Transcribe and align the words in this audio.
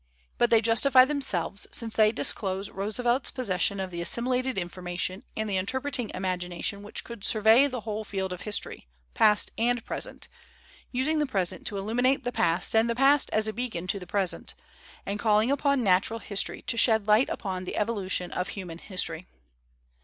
But 0.39 0.49
they 0.49 0.61
justify 0.61 1.05
themselves, 1.05 1.67
since 1.71 1.95
they 1.95 2.11
disclose 2.11 2.71
Roosevelt's 2.71 3.29
possession 3.29 3.79
of 3.79 3.91
the 3.91 4.01
assimilated 4.01 4.57
information 4.57 5.21
and 5.37 5.47
the 5.47 5.57
interpreting 5.57 6.09
imagination 6.15 6.81
which 6.81 7.03
could 7.03 7.23
survey 7.23 7.67
the 7.67 7.81
whole 7.81 8.03
field 8.03 8.33
of 8.33 8.41
history, 8.41 8.87
past 9.13 9.51
and 9.59 9.85
present, 9.85 10.27
using 10.91 11.19
the 11.19 11.27
present 11.27 11.67
to 11.67 11.77
illuminate 11.77 12.23
.tst 12.25 12.73
and 12.73 12.89
the 12.89 12.95
past 12.95 13.29
as 13.31 13.47
a 13.47 13.53
beacon 13.53 13.85
to 13.85 13.99
the 13.99 14.07
p; 14.07 14.37
and 15.05 15.19
calling 15.19 15.51
upon 15.51 15.83
natural 15.83 16.17
history 16.17 16.63
to 16.63 16.77
>lu<l 16.77 17.29
upon 17.29 17.65
the 17.65 17.77
evolution 17.77 18.31
of 18.31 18.47
human 18.47 18.79
history. 18.79 19.27